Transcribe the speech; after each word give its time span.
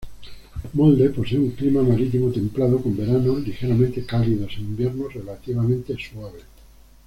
Molde 0.73 1.11
posee 1.11 1.37
un 1.37 1.51
clima 1.51 1.83
marítimo 1.83 2.31
templado 2.31 2.81
con 2.81 2.97
veranos 2.97 3.39
ligeramente 3.45 4.03
cálidos 4.03 4.53
e 4.57 4.61
inviernos 4.61 5.13
relativamente 5.13 5.95
suaves. 5.95 6.41